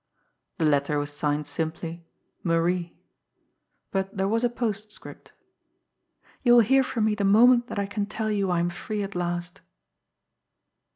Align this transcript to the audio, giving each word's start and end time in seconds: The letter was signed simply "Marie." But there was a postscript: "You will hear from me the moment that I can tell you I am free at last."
The 0.57 0.65
letter 0.65 0.97
was 0.97 1.11
signed 1.13 1.45
simply 1.45 2.03
"Marie." 2.41 2.97
But 3.91 4.17
there 4.17 4.27
was 4.27 4.43
a 4.43 4.49
postscript: 4.49 5.31
"You 6.41 6.53
will 6.53 6.59
hear 6.61 6.81
from 6.81 7.05
me 7.05 7.13
the 7.13 7.23
moment 7.23 7.67
that 7.67 7.77
I 7.77 7.85
can 7.85 8.07
tell 8.07 8.31
you 8.31 8.49
I 8.49 8.59
am 8.61 8.71
free 8.71 9.03
at 9.03 9.13
last." 9.13 9.61